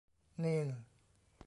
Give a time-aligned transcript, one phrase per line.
[0.43, 0.67] นีล